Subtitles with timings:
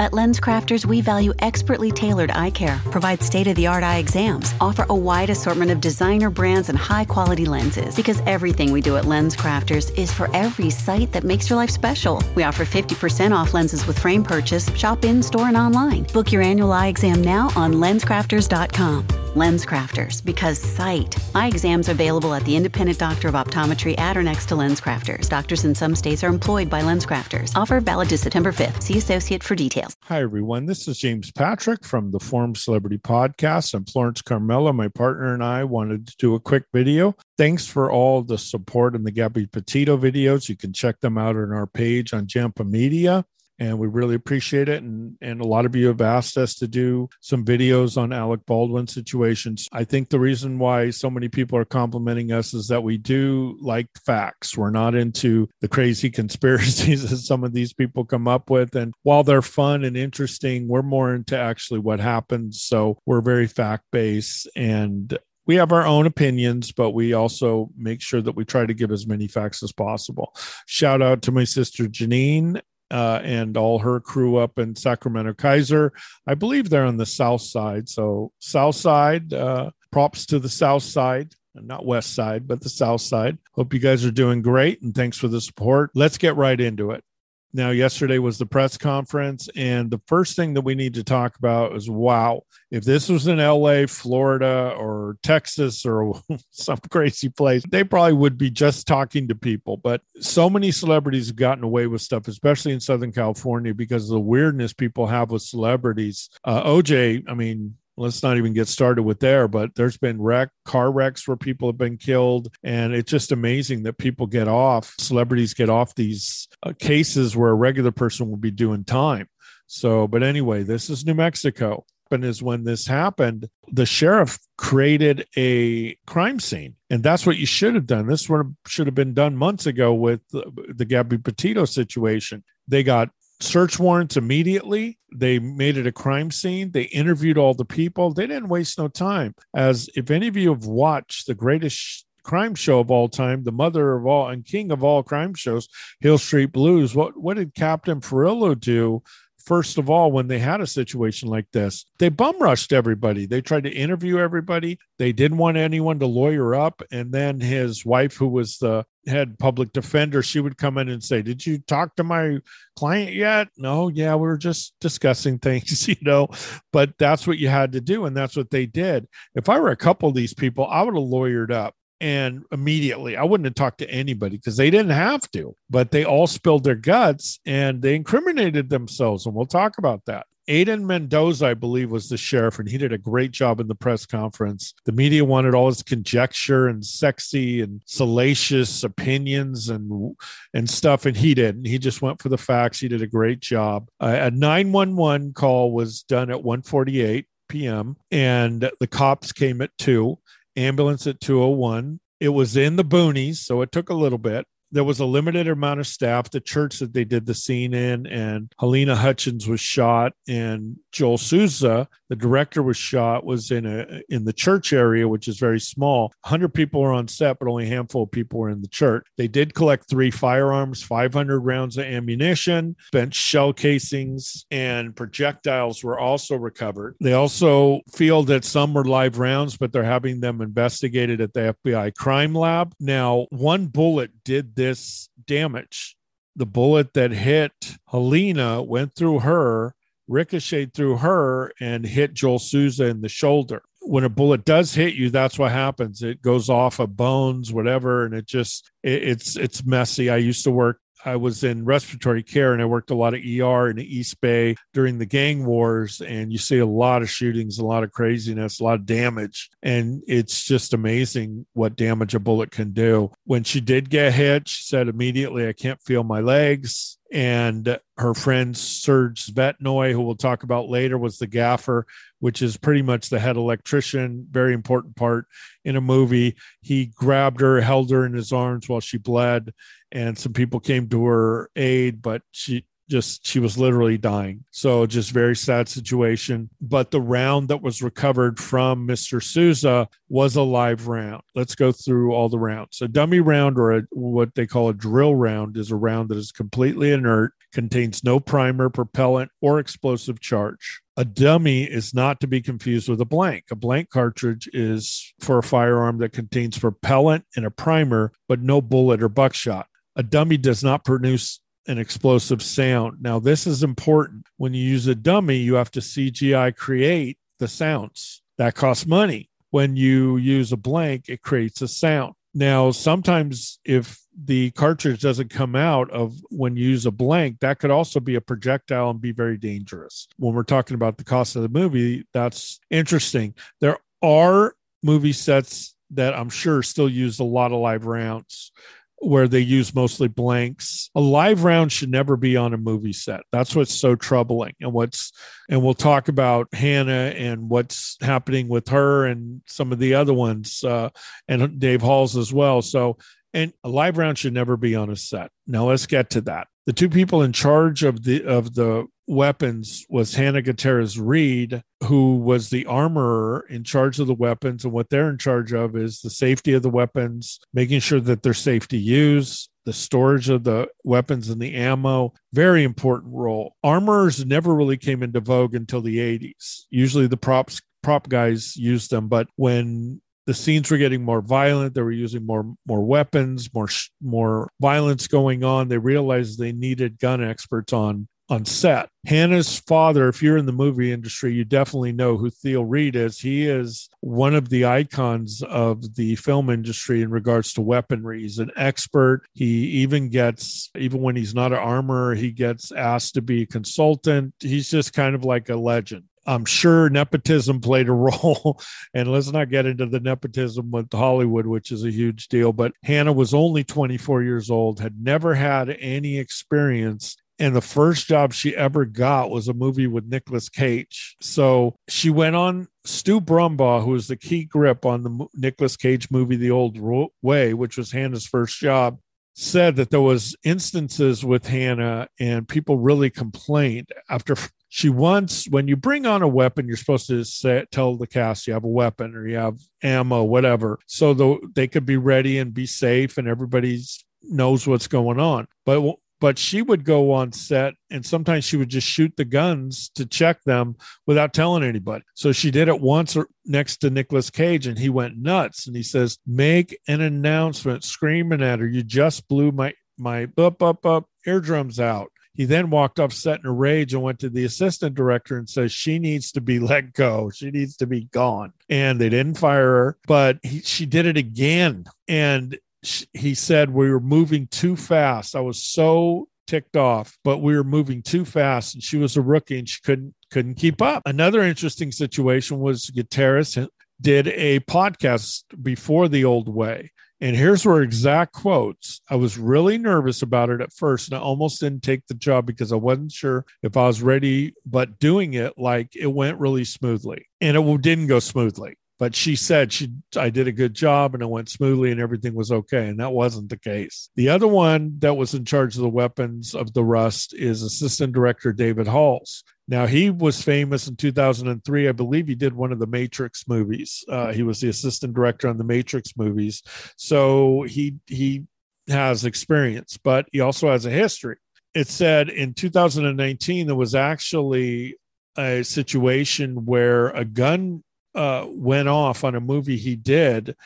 [0.00, 5.28] At LensCrafters, we value expertly tailored eye care, provide state-of-the-art eye exams, offer a wide
[5.28, 7.94] assortment of designer brands and high-quality lenses.
[7.94, 12.22] Because everything we do at LensCrafters is for every sight that makes your life special.
[12.34, 14.72] We offer 50% off lenses with frame purchase.
[14.74, 16.04] Shop in store and online.
[16.14, 19.19] Book your annual eye exam now on LensCrafters.com.
[19.34, 21.16] LensCrafters, because sight.
[21.34, 25.28] Eye exams available at the independent doctor of optometry at or next to LensCrafters.
[25.28, 27.56] Doctors in some states are employed by LensCrafters.
[27.56, 28.82] Offer valid to September 5th.
[28.82, 29.94] See associate for details.
[30.04, 30.66] Hi, everyone.
[30.66, 33.74] This is James Patrick from the Forum Celebrity Podcast.
[33.74, 34.72] I'm Florence Carmela.
[34.72, 37.14] My partner and I wanted to do a quick video.
[37.38, 40.48] Thanks for all the support in the Gabby Petito videos.
[40.48, 43.24] You can check them out on our page on Jampa Media
[43.60, 44.82] and we really appreciate it.
[44.82, 48.46] And and a lot of you have asked us to do some videos on Alec
[48.46, 49.68] Baldwin situations.
[49.70, 53.56] I think the reason why so many people are complimenting us is that we do
[53.60, 54.56] like facts.
[54.56, 58.74] We're not into the crazy conspiracies that some of these people come up with.
[58.74, 62.62] And while they're fun and interesting, we're more into actually what happens.
[62.62, 65.16] So we're very fact based and
[65.46, 68.92] we have our own opinions, but we also make sure that we try to give
[68.92, 70.32] as many facts as possible.
[70.66, 72.60] Shout out to my sister Janine
[72.90, 75.92] uh, and all her crew up in Sacramento Kaiser.
[76.26, 77.88] I believe they're on the south side.
[77.88, 83.00] So, south side, uh, props to the south side, not west side, but the south
[83.00, 83.38] side.
[83.52, 85.90] Hope you guys are doing great and thanks for the support.
[85.94, 87.04] Let's get right into it.
[87.52, 91.36] Now, yesterday was the press conference, and the first thing that we need to talk
[91.36, 97.64] about is wow, if this was in LA, Florida, or Texas, or some crazy place,
[97.68, 99.76] they probably would be just talking to people.
[99.76, 104.10] But so many celebrities have gotten away with stuff, especially in Southern California, because of
[104.10, 106.30] the weirdness people have with celebrities.
[106.44, 110.50] Uh, OJ, I mean, let's not even get started with there but there's been wreck
[110.64, 112.48] car wrecks where people have been killed.
[112.62, 117.50] And it's just amazing that people get off celebrities get off these uh, cases where
[117.50, 119.28] a regular person would be doing time.
[119.66, 121.84] So but anyway this is new mexico.
[122.12, 126.74] And is when this happened the sheriff created a crime scene.
[126.90, 128.06] And that's what you should have done.
[128.06, 128.28] This
[128.66, 132.42] should have been done months ago with the, the gabby petito situation.
[132.66, 134.98] They got search warrants immediately.
[135.14, 136.70] They made it a crime scene.
[136.70, 138.12] They interviewed all the people.
[138.12, 139.34] They didn't waste no time.
[139.54, 143.52] As if any of you have watched the greatest crime show of all time, the
[143.52, 145.68] mother of all and king of all crime shows,
[146.00, 149.02] Hill Street Blues, what what did Captain Furillo do
[149.44, 153.26] first of all, when they had a situation like this, they bum rushed everybody.
[153.26, 154.78] They tried to interview everybody.
[154.98, 156.82] They didn't want anyone to lawyer up.
[156.90, 161.02] And then his wife, who was the head public defender, she would come in and
[161.02, 162.38] say, Did you talk to my
[162.76, 163.48] client yet?
[163.56, 166.28] No, yeah, we were just discussing things, you know.
[166.72, 168.04] But that's what you had to do.
[168.04, 169.08] And that's what they did.
[169.34, 173.16] If I were a couple of these people, I would have lawyered up and immediately
[173.16, 176.64] i wouldn't have talked to anybody because they didn't have to but they all spilled
[176.64, 181.92] their guts and they incriminated themselves and we'll talk about that Aiden Mendoza, I believe,
[181.92, 184.74] was the sheriff, and he did a great job in the press conference.
[184.84, 190.16] The media wanted all his conjecture and sexy and salacious opinions and
[190.52, 191.66] and stuff, and he didn't.
[191.66, 192.80] He just went for the facts.
[192.80, 193.88] He did a great job.
[194.00, 200.18] Uh, a 911 call was done at 1:48 p.m., and the cops came at 2
[200.60, 202.00] ambulance at 201.
[202.20, 205.48] It was in the boonies, so it took a little bit there was a limited
[205.48, 206.30] amount of staff.
[206.30, 211.18] The church that they did the scene in, and Helena Hutchins was shot, and Joel
[211.18, 213.24] Souza, the director, was shot.
[213.24, 216.12] Was in a in the church area, which is very small.
[216.24, 219.06] Hundred people were on set, but only a handful of people were in the church.
[219.16, 225.98] They did collect three firearms, 500 rounds of ammunition, spent shell casings, and projectiles were
[225.98, 226.96] also recovered.
[227.00, 231.56] They also feel that some were live rounds, but they're having them investigated at the
[231.64, 232.74] FBI crime lab.
[232.80, 235.96] Now, one bullet did this damage.
[236.36, 237.52] The bullet that hit
[237.88, 239.74] Helena went through her,
[240.06, 243.62] ricocheted through her, and hit Joel Souza in the shoulder.
[243.80, 246.02] When a bullet does hit you, that's what happens.
[246.02, 250.10] It goes off of bones, whatever, and it just it, it's it's messy.
[250.10, 253.20] I used to work I was in respiratory care and I worked a lot of
[253.20, 256.00] ER in the East Bay during the gang wars.
[256.00, 259.50] And you see a lot of shootings, a lot of craziness, a lot of damage.
[259.62, 263.12] And it's just amazing what damage a bullet can do.
[263.24, 268.14] When she did get hit, she said immediately, I can't feel my legs and her
[268.14, 271.86] friend Serge Svetnoy, who we'll talk about later, was the gaffer,
[272.20, 275.26] which is pretty much the head electrician, very important part
[275.64, 276.36] in a movie.
[276.62, 279.52] He grabbed her, held her in his arms while she bled,
[279.92, 284.44] and some people came to her aid, but she just she was literally dying.
[284.50, 286.50] So just very sad situation.
[286.60, 291.22] But the round that was recovered from mr souza was a live round.
[291.34, 292.82] Let's go through all the rounds.
[292.82, 296.18] A dummy round or a, what they call a drill round is a round that
[296.18, 300.82] is completely inert contains no primer propellant or explosive charge.
[300.96, 303.44] A dummy is not to be confused with a blank.
[303.50, 308.60] A blank cartridge is for a firearm that contains propellant and a primer, but no
[308.60, 309.66] bullet or buckshot.
[310.00, 313.02] A dummy does not produce an explosive sound.
[313.02, 314.26] Now, this is important.
[314.38, 318.22] When you use a dummy, you have to CGI create the sounds.
[318.38, 319.28] That costs money.
[319.50, 322.14] When you use a blank, it creates a sound.
[322.32, 327.58] Now, sometimes if the cartridge doesn't come out of when you use a blank, that
[327.58, 330.08] could also be a projectile and be very dangerous.
[330.16, 333.34] When we're talking about the cost of the movie, that's interesting.
[333.60, 338.52] There are movie sets that I'm sure still use a lot of live rounds
[339.00, 340.90] where they use mostly blanks.
[340.94, 343.22] A live round should never be on a movie set.
[343.32, 344.54] That's what's so troubling.
[344.60, 345.12] And what's
[345.48, 350.14] and we'll talk about Hannah and what's happening with her and some of the other
[350.14, 350.90] ones uh,
[351.28, 352.60] and Dave Halls as well.
[352.62, 352.98] So
[353.32, 355.30] and a live round should never be on a set.
[355.46, 356.48] Now let's get to that.
[356.66, 362.16] The two people in charge of the of the weapons was Hannah Gutierrez Reed, who
[362.16, 364.64] was the armorer in charge of the weapons.
[364.64, 368.22] And what they're in charge of is the safety of the weapons, making sure that
[368.22, 372.12] they're safe to use, the storage of the weapons and the ammo.
[372.32, 373.56] Very important role.
[373.64, 376.64] Armorers never really came into vogue until the 80s.
[376.70, 381.74] Usually the props prop guys used them, but when the scenes were getting more violent.
[381.74, 383.68] They were using more more weapons, more
[384.00, 385.66] more violence going on.
[385.66, 388.88] They realized they needed gun experts on on set.
[389.06, 393.18] Hannah's father, if you're in the movie industry, you definitely know who Thell Reed is.
[393.18, 398.20] He is one of the icons of the film industry in regards to weaponry.
[398.20, 399.22] He's an expert.
[399.32, 403.46] He even gets, even when he's not an armorer, he gets asked to be a
[403.46, 404.32] consultant.
[404.38, 406.04] He's just kind of like a legend.
[406.26, 408.60] I'm sure nepotism played a role.
[408.94, 412.52] and let's not get into the nepotism with Hollywood, which is a huge deal.
[412.52, 417.16] But Hannah was only 24 years old, had never had any experience.
[417.38, 421.16] And the first job she ever got was a movie with Nicolas Cage.
[421.22, 426.10] So she went on Stu Brumbaugh, who was the key grip on the Nicolas Cage
[426.10, 426.78] movie, The Old
[427.22, 428.98] Way, which was Hannah's first job
[429.34, 434.36] said that there was instances with Hannah and people really complained after
[434.70, 438.46] she wants when you bring on a weapon you're supposed to say, tell the cast
[438.46, 442.38] you have a weapon or you have ammo whatever so the, they could be ready
[442.38, 443.82] and be safe and everybody
[444.22, 445.46] knows what's going on.
[445.64, 449.90] But but she would go on set and sometimes she would just shoot the guns
[449.94, 450.76] to check them
[451.06, 452.04] without telling anybody.
[452.12, 453.16] So she did it once
[453.46, 458.42] next to Nicolas Cage and he went nuts and he says make an announcement screaming
[458.42, 458.68] at her.
[458.68, 463.40] You just blew my my up up up eardrums out he then walked off set
[463.40, 466.58] in a rage and went to the assistant director and says she needs to be
[466.58, 467.30] let go.
[467.30, 468.52] She needs to be gone.
[468.68, 471.84] And they didn't fire her, but he, she did it again.
[472.08, 475.34] And she, he said we were moving too fast.
[475.34, 479.22] I was so ticked off, but we were moving too fast, and she was a
[479.22, 481.02] rookie and she couldn't couldn't keep up.
[481.06, 483.58] Another interesting situation was Gutierrez
[484.00, 489.00] did a podcast before the old way and here's where exact quotes.
[489.10, 492.46] I was really nervous about it at first, and I almost didn't take the job
[492.46, 494.54] because I wasn't sure if I was ready.
[494.64, 498.76] But doing it, like it went really smoothly, and it didn't go smoothly.
[498.98, 502.34] But she said she I did a good job and it went smoothly and everything
[502.34, 504.10] was okay, and that wasn't the case.
[504.14, 508.12] The other one that was in charge of the weapons of the Rust is Assistant
[508.12, 509.42] Director David Halls.
[509.70, 511.88] Now, he was famous in 2003.
[511.88, 514.04] I believe he did one of the Matrix movies.
[514.08, 516.64] Uh, he was the assistant director on the Matrix movies.
[516.96, 518.46] So he, he
[518.88, 521.36] has experience, but he also has a history.
[521.72, 524.96] It said in 2019, there was actually
[525.38, 527.84] a situation where a gun
[528.16, 530.56] uh, went off on a movie he did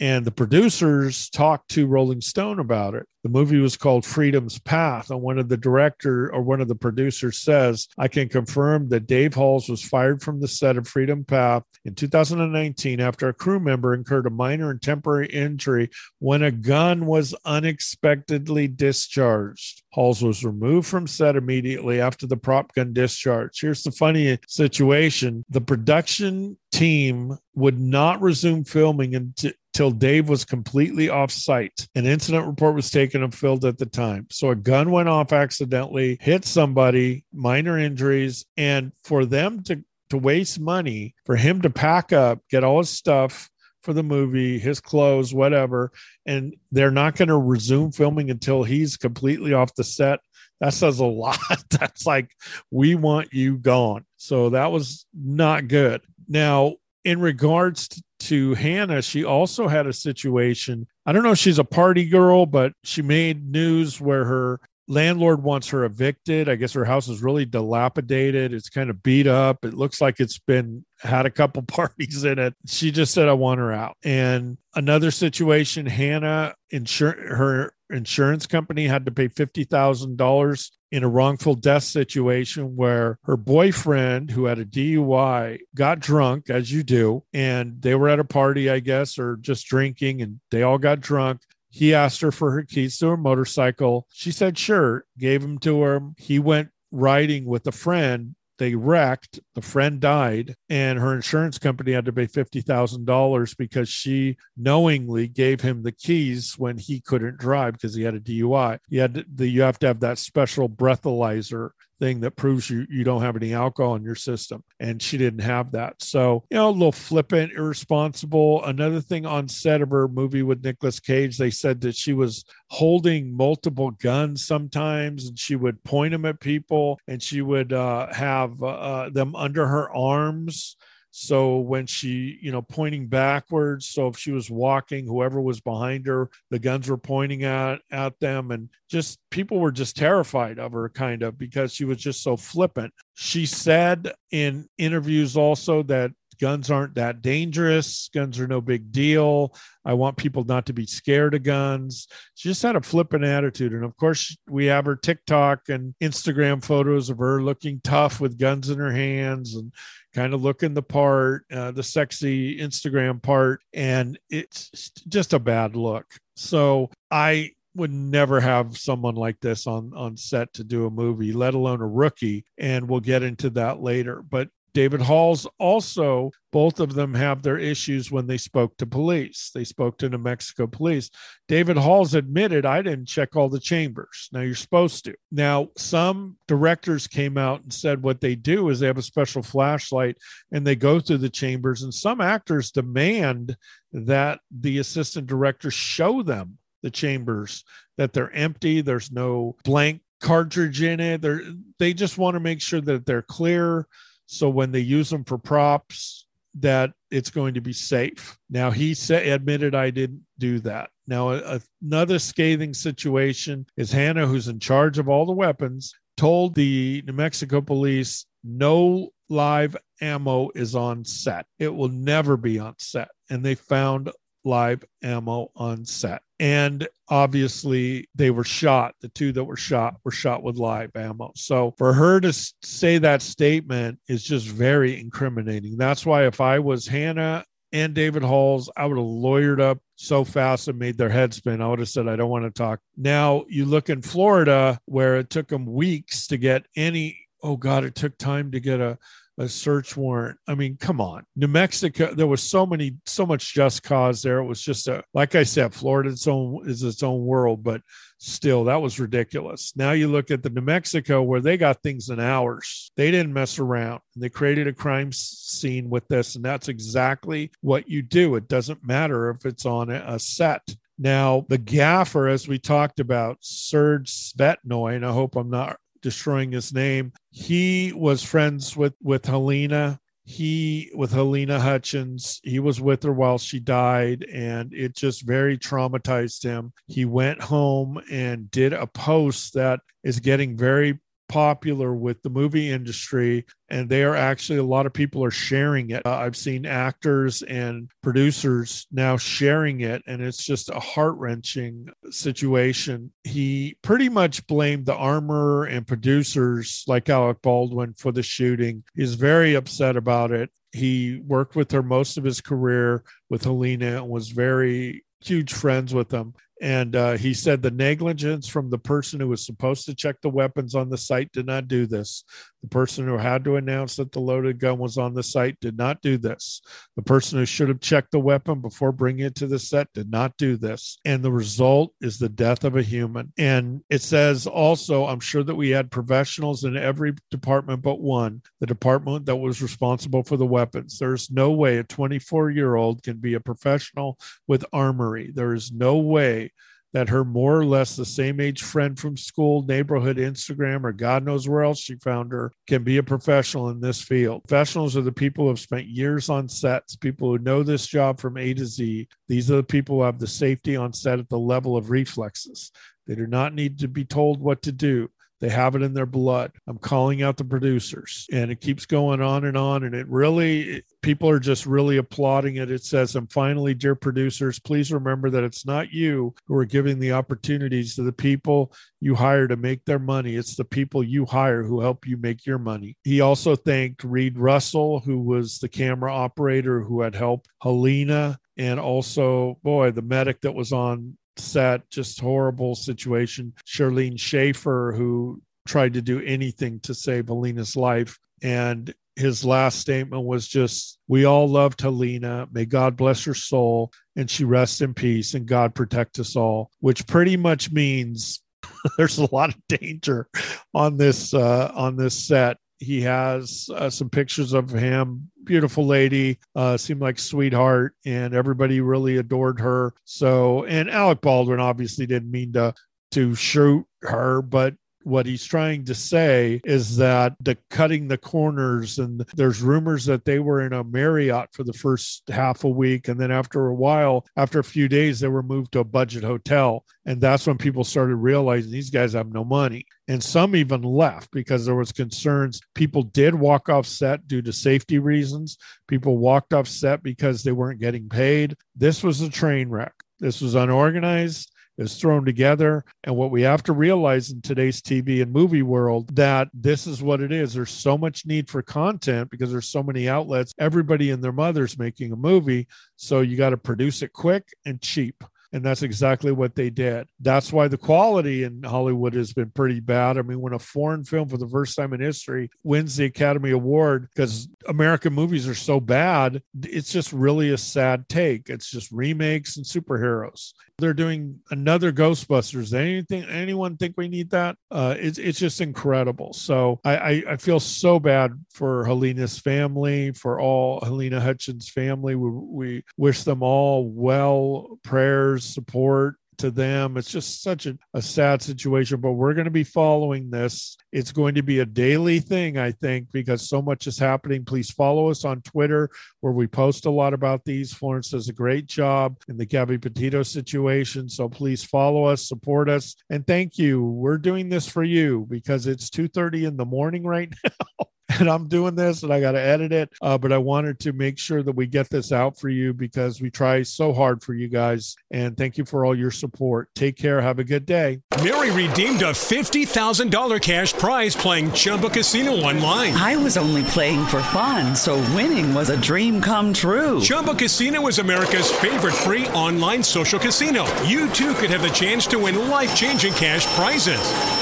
[0.00, 3.06] and the producers talked to Rolling Stone about it.
[3.22, 6.74] The movie was called Freedom's Path, and one of the director or one of the
[6.74, 11.24] producers says, "I can confirm that Dave Halls was fired from the set of Freedom
[11.24, 16.50] Path in 2019 after a crew member incurred a minor and temporary injury when a
[16.50, 19.82] gun was unexpectedly discharged.
[19.92, 23.60] Halls was removed from set immediately after the prop gun discharge.
[23.60, 30.44] Here's the funny situation: the production team would not resume filming until till Dave was
[30.44, 31.88] completely off site.
[31.94, 34.26] An incident report was taken and filled at the time.
[34.30, 40.18] So a gun went off accidentally, hit somebody, minor injuries, and for them to to
[40.18, 43.48] waste money, for him to pack up, get all his stuff
[43.82, 45.90] for the movie, his clothes, whatever,
[46.26, 50.20] and they're not going to resume filming until he's completely off the set.
[50.60, 51.38] That says a lot.
[51.70, 52.30] That's like,
[52.70, 54.04] we want you gone.
[54.18, 56.02] So that was not good.
[56.28, 56.74] Now,
[57.04, 57.88] in regards
[58.26, 60.86] to Hannah, she also had a situation.
[61.06, 65.42] I don't know if she's a party girl, but she made news where her landlord
[65.42, 66.48] wants her evicted.
[66.48, 68.52] I guess her house is really dilapidated.
[68.52, 69.64] It's kind of beat up.
[69.64, 72.54] It looks like it's been had a couple parties in it.
[72.66, 73.96] She just said, I want her out.
[74.04, 81.54] And another situation, Hannah, insur- her insurance company had to pay $50,000 in a wrongful
[81.54, 87.80] death situation where her boyfriend, who had a DUI, got drunk, as you do, and
[87.80, 91.40] they were at a party, I guess, or just drinking, and they all got drunk.
[91.70, 94.06] He asked her for her keys to her motorcycle.
[94.12, 96.00] She said, sure, gave them to her.
[96.18, 99.40] He went riding with a friend they wrecked.
[99.54, 105.60] The friend died, and her insurance company had to pay $50,000 because she knowingly gave
[105.60, 108.78] him the keys when he couldn't drive because he had a DUI.
[108.88, 113.04] You, had the, you have to have that special breathalyzer thing that proves you you
[113.04, 114.62] don't have any alcohol in your system.
[114.80, 116.02] And she didn't have that.
[116.02, 118.64] So you know a little flippant irresponsible.
[118.64, 122.44] Another thing on set of her movie with Nicolas Cage they said that she was
[122.68, 128.12] holding multiple guns sometimes and she would point them at people and she would uh,
[128.12, 130.76] have uh, them under her arms
[131.14, 136.06] so when she, you know, pointing backwards, so if she was walking, whoever was behind
[136.06, 140.72] her, the guns were pointing at at them, and just people were just terrified of
[140.72, 142.94] her, kind of, because she was just so flippant.
[143.12, 148.10] She said in interviews also that guns aren't that dangerous.
[148.12, 149.54] Guns are no big deal.
[149.84, 152.08] I want people not to be scared of guns.
[152.34, 153.72] She just had a flippant attitude.
[153.72, 158.38] And of course, we have her TikTok and Instagram photos of her looking tough with
[158.38, 159.72] guns in her hands and
[160.14, 165.76] kind of looking the part, uh, the sexy Instagram part, and it's just a bad
[165.76, 166.06] look.
[166.36, 171.32] So I would never have someone like this on on set to do a movie,
[171.32, 172.44] let alone a rookie.
[172.58, 174.22] And we'll get into that later.
[174.22, 179.50] But David Halls also, both of them have their issues when they spoke to police.
[179.54, 181.10] They spoke to New Mexico police.
[181.46, 184.28] David Halls admitted, I didn't check all the chambers.
[184.32, 185.14] Now you're supposed to.
[185.30, 189.42] Now, some directors came out and said what they do is they have a special
[189.42, 190.16] flashlight
[190.52, 191.82] and they go through the chambers.
[191.82, 193.56] And some actors demand
[193.92, 197.62] that the assistant director show them the chambers,
[197.98, 201.20] that they're empty, there's no blank cartridge in it.
[201.20, 201.42] They're,
[201.78, 203.86] they just want to make sure that they're clear
[204.32, 208.38] so when they use them for props, that it's going to be safe.
[208.48, 210.90] Now he said admitted I didn't do that.
[211.06, 216.54] Now a, another scathing situation is Hannah, who's in charge of all the weapons, told
[216.54, 221.46] the New Mexico police no live ammo is on set.
[221.58, 223.08] It will never be on set.
[223.30, 224.10] And they found
[224.44, 226.22] live ammo on set.
[226.40, 228.94] And obviously, they were shot.
[229.00, 231.32] The two that were shot were shot with live ammo.
[231.36, 232.32] So for her to
[232.62, 235.76] say that statement is just very incriminating.
[235.76, 240.24] That's why if I was Hannah and David Halls, I would have lawyered up so
[240.24, 241.62] fast and made their head spin.
[241.62, 242.80] I would have said, I don't want to talk.
[242.96, 247.84] Now you look in Florida where it took them weeks to get any, oh God,
[247.84, 248.98] it took time to get a
[249.38, 250.38] a search warrant.
[250.46, 251.24] I mean, come on.
[251.36, 254.38] New Mexico, there was so many, so much just cause there.
[254.38, 257.80] It was just a, like I said, Florida own, is its own world, but
[258.18, 259.72] still, that was ridiculous.
[259.74, 262.92] Now you look at the New Mexico where they got things in hours.
[262.96, 264.00] They didn't mess around.
[264.14, 268.34] And they created a crime scene with this, and that's exactly what you do.
[268.36, 270.76] It doesn't matter if it's on a set.
[270.98, 276.52] Now, the gaffer, as we talked about, Serge Svetnoy, and I hope I'm not destroying
[276.52, 277.12] his name.
[277.30, 280.00] He was friends with with Helena.
[280.24, 282.40] He with Helena Hutchins.
[282.44, 286.72] He was with her while she died, and it just very traumatized him.
[286.86, 291.00] He went home and did a post that is getting very
[291.32, 295.88] popular with the movie industry and they are actually a lot of people are sharing
[295.92, 296.04] it.
[296.04, 301.88] Uh, I've seen actors and producers now sharing it, and it's just a heart wrenching
[302.10, 303.10] situation.
[303.24, 308.84] He pretty much blamed the armor and producers like Alec Baldwin for the shooting.
[308.94, 310.50] He's very upset about it.
[310.72, 315.94] He worked with her most of his career with Helena and was very huge friends
[315.94, 316.34] with them.
[316.62, 320.28] And uh, he said the negligence from the person who was supposed to check the
[320.28, 322.22] weapons on the site did not do this.
[322.62, 325.76] The person who had to announce that the loaded gun was on the site did
[325.76, 326.62] not do this.
[326.94, 330.08] The person who should have checked the weapon before bringing it to the set did
[330.08, 330.98] not do this.
[331.04, 333.32] And the result is the death of a human.
[333.36, 338.40] And it says also, I'm sure that we had professionals in every department but one,
[338.60, 340.96] the department that was responsible for the weapons.
[340.96, 344.16] There's no way a 24 year old can be a professional
[344.46, 345.32] with armory.
[345.34, 346.51] There is no way
[346.92, 351.24] that her more or less the same age friend from school, neighborhood, Instagram, or God
[351.24, 354.44] knows where else she found her can be a professional in this field.
[354.46, 358.20] Professionals are the people who have spent years on sets, people who know this job
[358.20, 359.08] from A to Z.
[359.28, 362.70] These are the people who have the safety on set at the level of reflexes.
[363.06, 365.10] They do not need to be told what to do.
[365.42, 366.52] They have it in their blood.
[366.68, 369.82] I'm calling out the producers, and it keeps going on and on.
[369.82, 372.70] And it really, people are just really applauding it.
[372.70, 377.00] It says, and finally, dear producers, please remember that it's not you who are giving
[377.00, 380.36] the opportunities to the people you hire to make their money.
[380.36, 382.96] It's the people you hire who help you make your money.
[383.02, 388.78] He also thanked Reid Russell, who was the camera operator who had helped Helena and
[388.78, 393.52] also boy the medic that was on set, just horrible situation.
[393.66, 398.18] Charlene Schaefer, who tried to do anything to save Helena's life.
[398.42, 402.48] And his last statement was just, We all loved Helena.
[402.50, 406.70] May God bless her soul and she rests in peace and God protect us all,
[406.80, 408.42] which pretty much means
[408.96, 410.28] there's a lot of danger
[410.74, 415.30] on this uh, on this set he has uh, some pictures of him.
[415.44, 419.94] Beautiful lady uh, seemed like sweetheart and everybody really adored her.
[420.04, 422.74] So and alec baldwin obviously didn't mean to
[423.12, 424.74] to shoot her but
[425.04, 430.24] what he's trying to say is that the cutting the corners and there's rumors that
[430.24, 433.74] they were in a Marriott for the first half a week and then after a
[433.74, 436.84] while after a few days they were moved to a budget hotel.
[437.04, 439.86] And that's when people started realizing these guys have no money.
[440.08, 442.60] And some even left because there was concerns.
[442.74, 445.58] People did walk off set due to safety reasons.
[445.88, 448.56] People walked off set because they weren't getting paid.
[448.76, 449.94] This was a train wreck.
[450.20, 452.84] This was unorganized is thrown together.
[453.04, 457.02] And what we have to realize in today's TV and movie world that this is
[457.02, 457.54] what it is.
[457.54, 460.52] There's so much need for content because there's so many outlets.
[460.58, 462.68] Everybody and their mother's making a movie.
[462.96, 465.24] So you got to produce it quick and cheap.
[465.54, 467.08] And that's exactly what they did.
[467.20, 470.16] That's why the quality in Hollywood has been pretty bad.
[470.16, 473.50] I mean, when a foreign film for the first time in history wins the Academy
[473.50, 478.48] Award because American movies are so bad, it's just really a sad take.
[478.48, 480.54] It's just remakes and superheroes.
[480.78, 482.74] They're doing another Ghostbusters.
[482.74, 484.56] Anything, anyone think we need that?
[484.70, 486.32] Uh, it's it's just incredible.
[486.32, 492.14] So I, I, I feel so bad for Helena's family, for all Helena Hutchins' family.
[492.16, 496.96] We, we wish them all well, prayers, support, to them.
[496.96, 500.76] It's just such a, a sad situation, but we're going to be following this.
[500.90, 504.44] It's going to be a daily thing, I think, because so much is happening.
[504.44, 505.88] Please follow us on Twitter,
[506.20, 507.72] where we post a lot about these.
[507.72, 511.08] Florence does a great job in the Gabby Petito situation.
[511.08, 513.84] So please follow us, support us, and thank you.
[513.84, 517.86] We're doing this for you because it's 2:30 in the morning right now.
[518.20, 519.92] and I'm doing this and I got to edit it.
[520.00, 523.20] Uh, but I wanted to make sure that we get this out for you because
[523.20, 524.96] we try so hard for you guys.
[525.10, 526.68] And thank you for all your support.
[526.74, 527.20] Take care.
[527.20, 528.00] Have a good day.
[528.22, 532.94] Mary redeemed a $50,000 cash prize playing Chumba Casino online.
[532.94, 537.00] I was only playing for fun, so winning was a dream come true.
[537.00, 540.64] Chumba Casino is America's favorite free online social casino.
[540.84, 544.41] You too could have the chance to win life changing cash prizes.